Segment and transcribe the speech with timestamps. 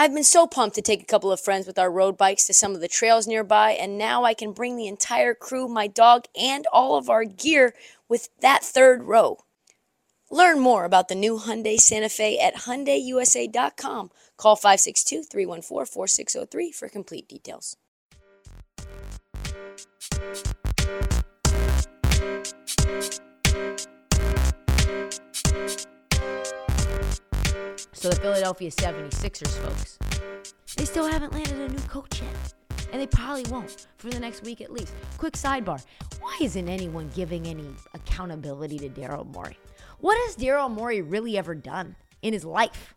[0.00, 2.54] I've been so pumped to take a couple of friends with our road bikes to
[2.54, 6.26] some of the trails nearby, and now I can bring the entire crew, my dog,
[6.40, 7.74] and all of our gear
[8.08, 9.38] with that third row.
[10.30, 14.12] Learn more about the new Hyundai Santa Fe at HyundaiUSA.com.
[14.36, 17.76] Call 562-314-4603 for complete details.
[27.98, 29.98] So the Philadelphia 76ers, folks,
[30.76, 32.86] they still haven't landed a new coach yet.
[32.92, 34.94] And they probably won't for the next week at least.
[35.16, 35.84] Quick sidebar
[36.20, 39.58] why isn't anyone giving any accountability to Daryl Morey?
[39.98, 42.94] What has Daryl Morey really ever done in his life?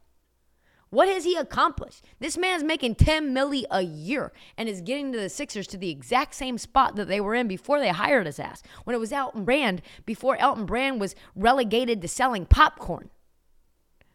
[0.92, 2.06] What has he accomplished?
[2.20, 5.90] This man's making 10 milli a year and is getting to the Sixers to the
[5.90, 8.62] exact same spot that they were in before they hired his ass.
[8.84, 13.10] When it was Elton Brand, before Elton Brand was relegated to selling popcorn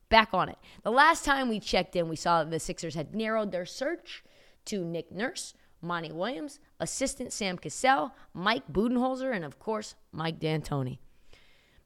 [0.09, 0.59] back on it.
[0.83, 4.25] The last time we checked in, we saw that the Sixers had narrowed their search
[4.67, 10.99] to Nick Nurse, Monty Williams, assistant Sam Cassell, Mike Budenholzer, and of course, Mike D'Antoni.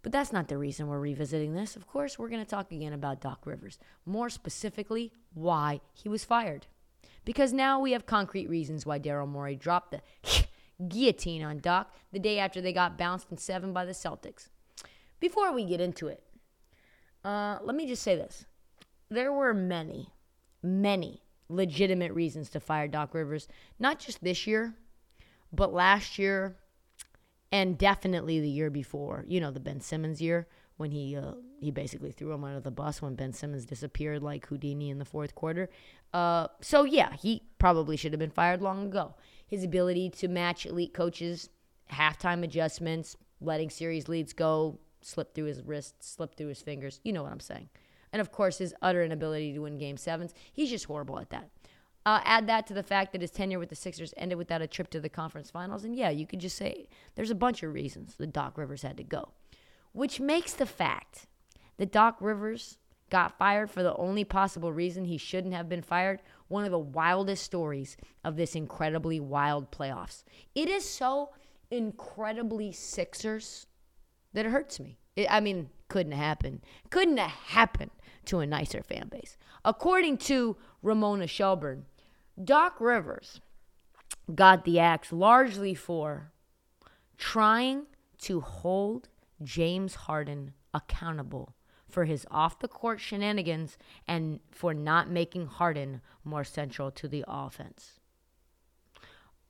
[0.03, 1.77] But that's not the reason we're revisiting this.
[1.77, 6.25] Of course, we're going to talk again about Doc Rivers, more specifically, why he was
[6.25, 6.67] fired.
[7.25, 10.01] Because now we have concrete reasons why Daryl Morey dropped the
[10.89, 14.49] guillotine on Doc the day after they got bounced in seven by the Celtics.
[15.21, 16.23] Before we get into it,
[17.25, 18.45] uh, let me just say this.
[19.11, 20.09] There were many,
[20.63, 23.49] many legitimate reasons to fire Doc Rivers,
[23.79, 24.75] not just this year,
[25.53, 26.57] but last year
[27.53, 29.25] and definitely the year before.
[29.27, 32.71] You know, the Ben Simmons year when he uh, he basically threw him under the
[32.71, 35.69] bus when Ben Simmons disappeared like Houdini in the fourth quarter.
[36.13, 39.15] Uh, so yeah, he probably should have been fired long ago.
[39.47, 41.51] His ability to match elite coaches,
[41.93, 47.01] halftime adjustments, letting series leads go, slip through his wrists, slip through his fingers.
[47.05, 47.69] You know what I'm saying.
[48.13, 50.35] And of course, his utter inability to win game sevens.
[50.53, 51.49] He's just horrible at that.
[52.07, 54.67] Uh, add that to the fact that his tenure with the Sixers ended without a
[54.67, 55.85] trip to the conference finals.
[55.85, 58.97] And yeah, you could just say there's a bunch of reasons that Doc Rivers had
[58.97, 59.33] to go,
[59.93, 61.27] which makes the fact
[61.77, 62.79] that Doc Rivers
[63.11, 66.79] got fired for the only possible reason he shouldn't have been fired one of the
[66.79, 70.25] wildest stories of this incredibly wild playoffs.
[70.55, 71.31] It is so
[71.71, 73.67] incredibly Sixers
[74.33, 74.99] that it hurts me.
[75.17, 76.63] It, I mean, couldn't happen.
[76.91, 77.91] Couldn't have happened
[78.27, 79.37] to a nicer fan base.
[79.65, 81.87] According to Ramona Shelburne,
[82.43, 83.41] Doc Rivers
[84.35, 86.33] got the axe largely for
[87.19, 87.87] trying
[88.23, 89.09] to hold
[89.43, 91.55] James Harden accountable
[91.89, 93.77] for his off the court shenanigans
[94.07, 98.00] and for not making Harden more central to the offense.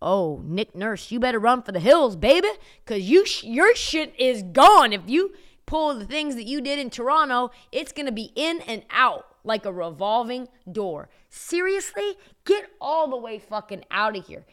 [0.02, 2.48] Oh, Nick Nurse, you better run for the hills, baby,
[2.84, 4.92] because you sh- your shit is gone.
[4.92, 5.34] If you
[5.66, 9.66] pull the things that you did in Toronto, it's gonna be in and out like
[9.66, 11.10] a revolving door.
[11.28, 14.46] Seriously, get all the way fucking out of here.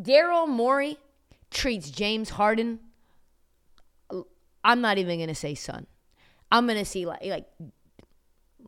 [0.00, 0.98] Daryl Morey
[1.50, 2.78] treats James Harden.
[4.62, 5.86] I'm not even gonna say son.
[6.52, 7.46] I'm gonna see like like.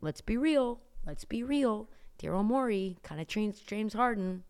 [0.01, 0.81] Let's be real.
[1.07, 1.89] Let's be real.
[2.21, 4.43] Daryl Morey kind of treats James Harden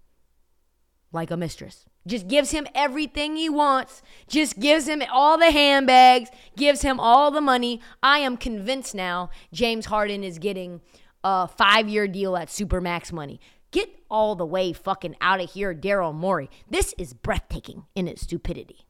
[1.12, 1.85] like a mistress.
[2.06, 7.31] Just gives him everything he wants, just gives him all the handbags, gives him all
[7.31, 7.81] the money.
[8.03, 10.81] I am convinced now James Harden is getting
[11.23, 13.41] a five year deal at Supermax money.
[13.70, 16.50] Get all the way fucking out of here, Daryl Morey.
[16.69, 18.87] This is breathtaking in its stupidity.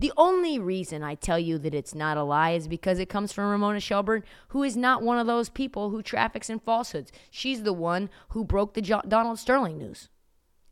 [0.00, 3.32] The only reason I tell you that it's not a lie is because it comes
[3.32, 7.12] from Ramona Shelburne, who is not one of those people who traffics in falsehoods.
[7.30, 10.08] She's the one who broke the jo- Donald Sterling news.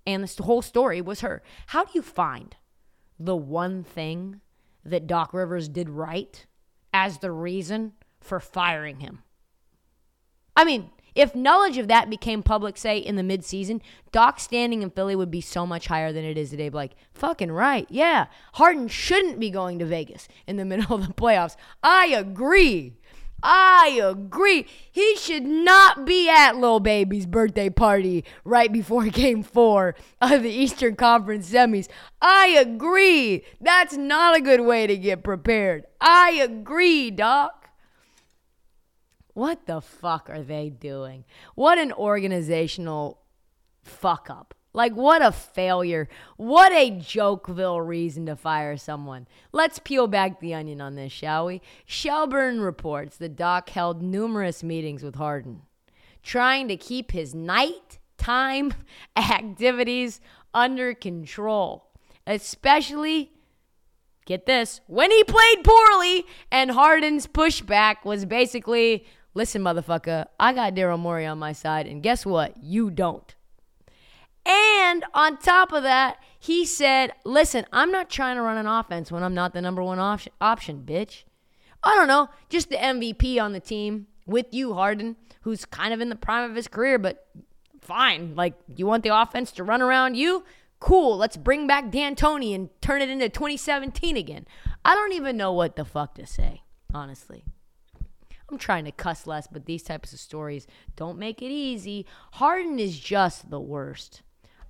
[0.08, 1.43] And the whole story was her.
[1.66, 2.56] How do you find
[3.20, 4.40] the one thing
[4.82, 6.46] that Doc Rivers did right
[6.94, 9.22] as the reason for firing him?
[10.56, 14.88] I mean, if knowledge of that became public, say in the midseason, Doc standing in
[14.88, 16.70] Philly would be so much higher than it is today.
[16.70, 17.87] Like, fucking right.
[17.90, 18.28] Yeah.
[18.54, 21.56] Harden shouldn't be going to Vegas in the middle of the playoffs.
[21.82, 22.96] I agree.
[23.43, 24.67] I agree.
[24.90, 30.50] He should not be at Lil Baby's birthday party right before game four of the
[30.50, 31.88] Eastern Conference semis.
[32.20, 33.44] I agree.
[33.61, 35.85] That's not a good way to get prepared.
[36.00, 37.69] I agree, Doc.
[39.35, 41.25] What the fuck are they doing?
[41.55, 43.20] What an organizational
[43.85, 44.55] fuck up.
[44.74, 46.08] Like, what a failure.
[46.36, 49.26] What a Jokeville reason to fire someone.
[49.50, 51.62] Let's peel back the onion on this, shall we?
[51.86, 55.62] Shelburne reports that Doc held numerous meetings with Harden,
[56.22, 58.74] trying to keep his nighttime
[59.16, 60.20] activities
[60.52, 61.90] under control,
[62.26, 63.32] especially.
[64.26, 70.74] Get this, when he played poorly, and Harden's pushback was basically, listen, motherfucker, I got
[70.74, 72.62] Daryl Morey on my side, and guess what?
[72.62, 73.34] You don't.
[74.48, 79.12] And on top of that, he said, listen, I'm not trying to run an offense
[79.12, 81.24] when I'm not the number one option, option, bitch.
[81.82, 86.00] I don't know, just the MVP on the team with you, Harden, who's kind of
[86.00, 87.26] in the prime of his career, but
[87.80, 88.34] fine.
[88.34, 90.44] Like, you want the offense to run around you?
[90.80, 94.46] Cool, let's bring back D'Antoni and turn it into 2017 again.
[94.84, 96.62] I don't even know what the fuck to say,
[96.94, 97.44] honestly.
[98.50, 100.66] I'm trying to cuss less, but these types of stories
[100.96, 102.06] don't make it easy.
[102.32, 104.22] Harden is just the worst.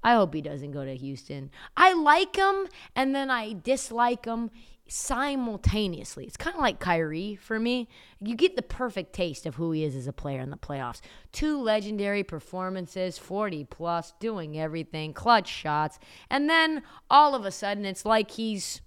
[0.02, 1.50] I hope he doesn't go to Houston.
[1.76, 4.50] I like him and then I dislike him
[4.88, 6.24] simultaneously.
[6.24, 7.88] It's kind of like Kyrie for me.
[8.20, 11.00] You get the perfect taste of who he is as a player in the playoffs.
[11.30, 15.98] Two legendary performances, 40 plus, doing everything, clutch shots.
[16.30, 18.80] And then all of a sudden, it's like he's,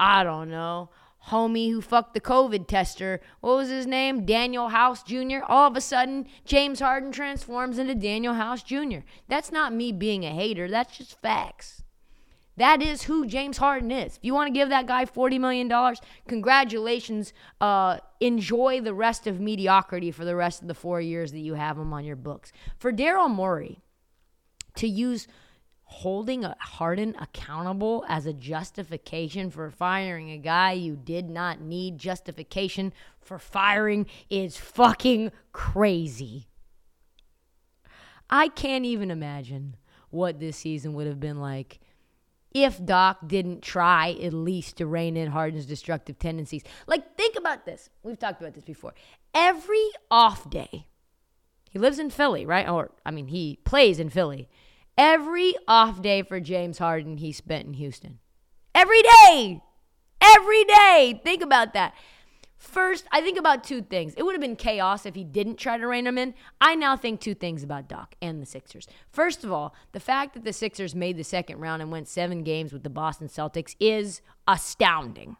[0.00, 0.90] I don't know,
[1.28, 3.20] homie who fucked the COVID tester.
[3.40, 4.26] What was his name?
[4.26, 5.38] Danuel House Jr.
[5.46, 9.00] All of a sudden, James Harden transforms into Danuel House Jr.
[9.28, 11.82] That's not me being a hater, that's just facts.
[12.56, 14.16] That is who James Harden is.
[14.16, 15.96] If you want to give that guy $40 million,
[16.26, 17.34] congratulations.
[17.60, 21.52] Uh, enjoy the rest of mediocrity for the rest of the four years that you
[21.52, 22.52] have him on your books.
[22.78, 23.82] For Daryl Morey
[24.76, 25.28] to use
[25.88, 31.96] holding a Harden accountable as a justification for firing a guy you did not need
[31.96, 36.48] justification for firing is fucking crazy.
[38.28, 39.76] I can't even imagine
[40.10, 41.78] what this season would have been like
[42.52, 46.64] if Doc didn't try at least to rein in Harden's destructive tendencies.
[46.88, 47.90] Like, think about this.
[48.02, 48.94] We've talked about this before.
[49.34, 50.86] Every off day,
[51.70, 52.68] he lives in Philly, right?
[52.68, 54.48] Or, I mean, he plays in Philly.
[54.98, 58.18] Every off day for James Harden he spent in Houston.
[58.74, 59.60] Every day.
[60.20, 61.20] Every day.
[61.22, 61.94] Think about that.
[62.56, 64.14] First, I think about two things.
[64.16, 66.34] It would have been chaos if he didn't try to rein him in.
[66.60, 68.86] I now think two things about Doc and the Sixers.
[69.10, 72.42] First of all, the fact that the Sixers made the second round and went seven
[72.42, 75.36] games with the Boston Celtics is astounding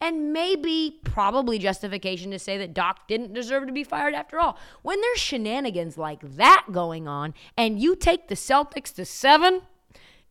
[0.00, 4.58] and maybe probably justification to say that Doc didn't deserve to be fired after all.
[4.82, 9.62] When there's shenanigans like that going on and you take the Celtics to seven,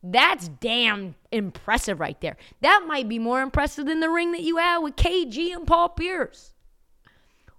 [0.02, 2.36] that's damn impressive right there.
[2.62, 5.90] That might be more impressive than the ring that you had with KG and Paul
[5.90, 6.52] Pierce.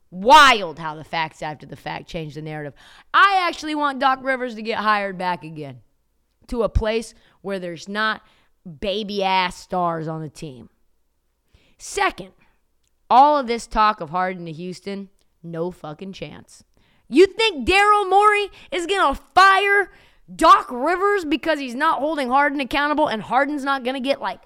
[0.10, 2.74] Wild how the facts after the fact change the narrative.
[3.14, 5.80] I actually want Doc Rivers to get hired back again
[6.48, 8.22] to a place where there's not
[8.82, 10.70] baby ass stars on the team.
[11.84, 12.34] Second,
[13.10, 15.10] all of this talk of Harden to Houston,
[15.42, 16.64] no fucking chance.
[17.10, 19.90] You think Daryl Morey is going to fire
[20.34, 24.42] Doc Rivers because he's not holding Harden accountable and Harden's not going to get like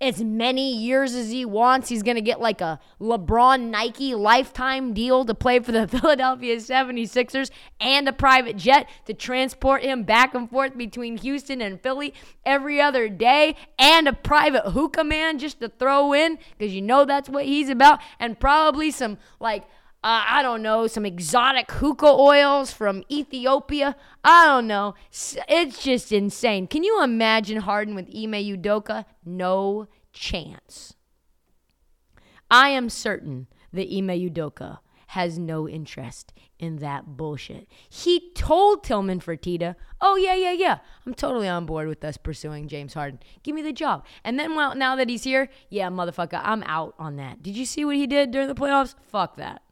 [0.00, 1.88] as many years as he wants.
[1.88, 6.56] He's going to get like a LeBron Nike lifetime deal to play for the Philadelphia
[6.56, 7.50] 76ers
[7.80, 12.14] and a private jet to transport him back and forth between Houston and Philly
[12.46, 17.04] every other day and a private hookah man just to throw in because you know
[17.04, 19.64] that's what he's about and probably some like
[20.04, 23.96] uh, I don't know, some exotic hookah oils from Ethiopia.
[24.22, 24.94] I don't know.
[25.10, 26.68] It's just insane.
[26.68, 29.06] Can you imagine Harden with Ime Udoka?
[29.24, 30.94] No chance.
[32.48, 34.78] I am certain that Ime Udoka
[35.08, 37.66] has no interest in that bullshit.
[37.88, 42.68] He told Tillman Fertitta, "Oh yeah, yeah, yeah, I'm totally on board with us pursuing
[42.68, 43.18] James Harden.
[43.42, 46.94] Give me the job." And then, well, now that he's here, yeah, motherfucker, I'm out
[46.98, 47.42] on that.
[47.42, 48.94] Did you see what he did during the playoffs?
[49.10, 49.62] Fuck that.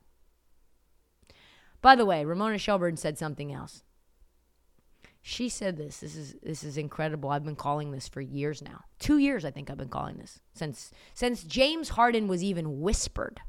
[1.87, 3.85] By the way, Ramona Shelburne said something else.
[5.23, 6.01] She said this.
[6.01, 7.31] This is this is incredible.
[7.31, 8.81] I've been calling this for years now.
[8.99, 10.41] 2 years I think I've been calling this.
[10.53, 13.41] Since since James Harden was even whispered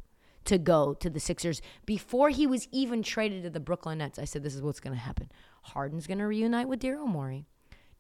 [0.45, 4.19] to go to the Sixers before he was even traded to the Brooklyn Nets.
[4.19, 5.31] I said this is what's going to happen.
[5.63, 7.47] Harden's going to reunite with Daryl Morey.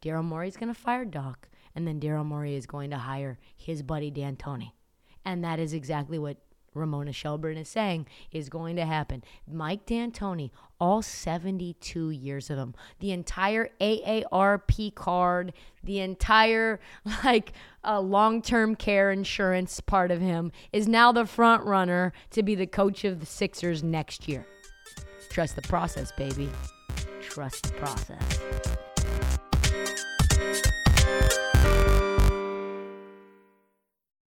[0.03, 3.81] Daryl Morey's going to fire Doc, and then Daryl Morey is going to hire his
[3.81, 4.73] buddy D'Antoni.
[5.25, 6.37] And that is exactly what
[6.77, 9.23] Ramona Shelburne is saying is going to happen.
[9.51, 15.53] Mike D'Antoni, all 72 years of him, the entire AARP card,
[15.83, 16.79] the entire
[17.23, 17.53] like
[17.83, 22.67] uh, long-term care insurance part of him is now the front runner to be the
[22.67, 24.45] coach of the Sixers next year.
[25.29, 26.49] Trust the process, baby.
[27.21, 28.39] Trust the process.